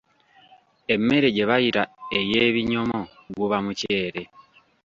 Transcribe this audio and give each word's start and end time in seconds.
Emmere 0.93 1.27
gye 1.35 1.45
bayita 1.49 1.83
ey’ebinyomo 2.17 2.99
guba 3.37 3.57
muceere. 3.65 4.23